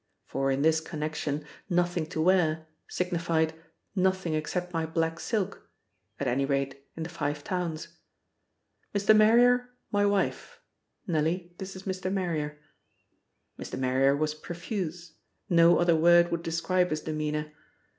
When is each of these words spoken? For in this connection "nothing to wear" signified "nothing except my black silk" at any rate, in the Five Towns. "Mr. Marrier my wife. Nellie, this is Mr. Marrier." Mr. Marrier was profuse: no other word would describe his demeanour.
For 0.25 0.49
in 0.49 0.63
this 0.63 0.79
connection 0.81 1.45
"nothing 1.69 2.07
to 2.07 2.19
wear" 2.19 2.65
signified 2.87 3.53
"nothing 3.95 4.33
except 4.33 4.73
my 4.73 4.83
black 4.83 5.19
silk" 5.19 5.69
at 6.19 6.27
any 6.27 6.43
rate, 6.43 6.83
in 6.97 7.03
the 7.03 7.07
Five 7.09 7.43
Towns. 7.43 7.99
"Mr. 8.95 9.15
Marrier 9.15 9.69
my 9.91 10.07
wife. 10.07 10.59
Nellie, 11.05 11.53
this 11.59 11.75
is 11.75 11.83
Mr. 11.83 12.11
Marrier." 12.11 12.59
Mr. 13.59 13.77
Marrier 13.77 14.17
was 14.17 14.33
profuse: 14.33 15.13
no 15.51 15.77
other 15.77 15.95
word 15.95 16.31
would 16.31 16.41
describe 16.41 16.89
his 16.89 17.01
demeanour. 17.01 17.51